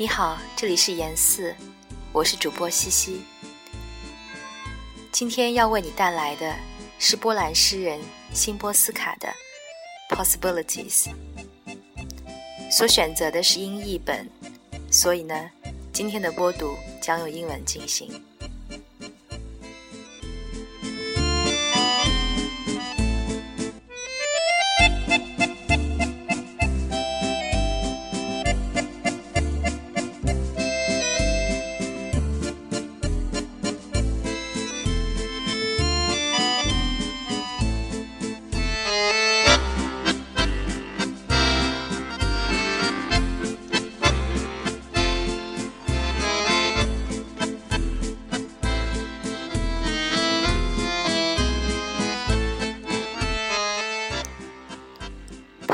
[0.00, 1.52] 你好，这里是言四，
[2.12, 3.20] 我是主播西西。
[5.10, 6.54] 今天要为你带来的
[7.00, 8.00] 是波兰诗人
[8.32, 9.28] 辛波斯卡的
[10.14, 11.06] 《Possibilities》。
[12.70, 14.30] 所选择的是英译本，
[14.88, 15.50] 所以呢，
[15.92, 18.24] 今天的播读将用英文进行。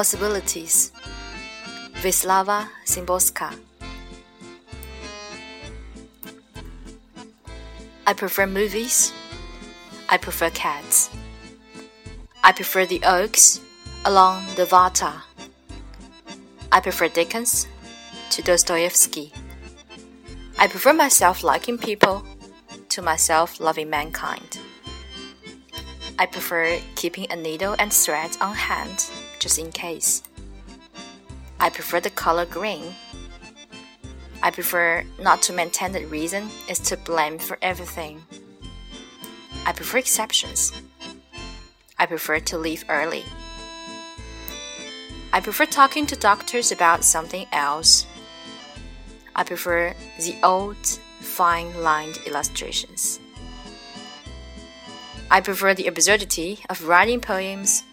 [0.00, 0.92] Possibilities
[2.02, 3.50] Wisława Szymborska
[8.06, 9.12] I prefer movies.
[10.08, 11.10] I prefer cats.
[12.42, 13.60] I prefer the oaks
[14.06, 15.22] along the Warta.
[16.72, 17.66] I prefer Dickens
[18.30, 19.32] to Dostoevsky.
[20.58, 22.22] I prefer myself liking people
[22.88, 24.60] to myself loving mankind.
[26.18, 30.22] I prefer keeping a needle and thread on hand just in case.
[31.58, 32.94] I prefer the color green.
[34.42, 38.22] I prefer not to maintain that reason is to blame for everything.
[39.66, 40.72] I prefer exceptions.
[41.98, 43.24] I prefer to leave early.
[45.32, 48.06] I prefer talking to doctors about something else.
[49.34, 50.84] I prefer the old,
[51.20, 53.20] fine lined illustrations.
[55.30, 57.84] I prefer the absurdity of writing poems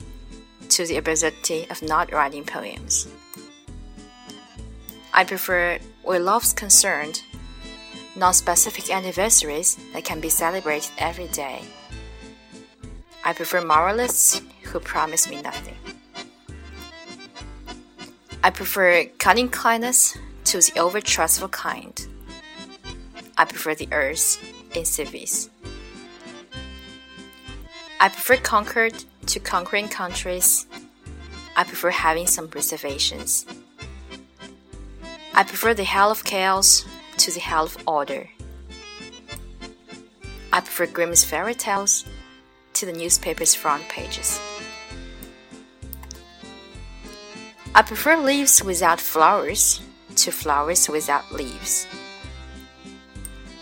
[0.78, 3.08] to the absurdity of not writing poems.
[5.12, 7.24] I prefer, where love's concerned,
[8.16, 11.64] non specific anniversaries that can be celebrated every day.
[13.26, 15.78] I prefer moralists who promise me nothing.
[18.44, 22.08] I prefer cunning kindness to the over trustful kind.
[23.36, 24.38] I prefer the earth
[24.76, 25.50] in cities.
[28.00, 30.67] I prefer conquered to conquering countries.
[31.58, 33.48] I prefer having some reservations.
[35.34, 36.86] I prefer the hell of chaos
[37.18, 38.30] to the hell of order.
[40.54, 42.06] I prefer Grimm's fairy tales
[42.74, 44.40] to the newspaper's front pages.
[47.74, 49.82] I prefer leaves without flowers
[50.18, 51.88] to flowers without leaves.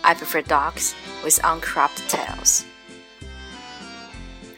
[0.04, 2.66] I prefer dogs with uncropped tails.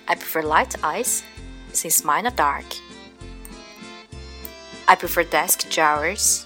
[0.07, 1.23] I prefer light eyes,
[1.71, 2.65] since mine are dark.
[4.87, 6.45] I prefer desk drawers.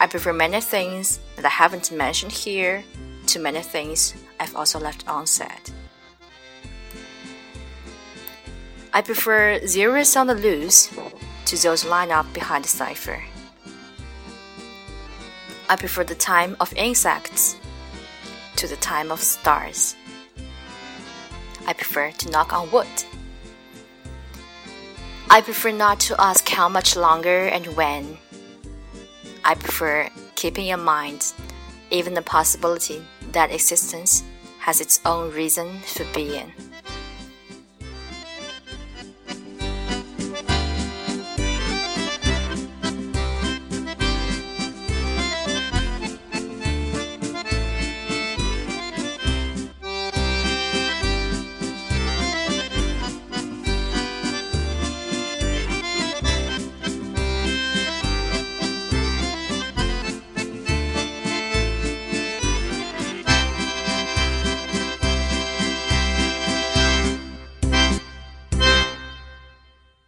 [0.00, 2.84] I prefer many things that I haven't mentioned here
[3.26, 5.70] to many things I've also left unsaid.
[8.92, 10.88] I prefer zeros on the loose
[11.46, 13.22] to those lined up behind the cipher.
[15.68, 17.56] I prefer the time of insects
[18.54, 19.96] to the time of stars.
[21.66, 22.86] I prefer to knock on wood.
[25.28, 28.16] I prefer not to ask how much longer and when.
[29.44, 31.32] I prefer keeping in mind
[31.90, 34.22] even the possibility that existence
[34.60, 36.52] has its own reason for being.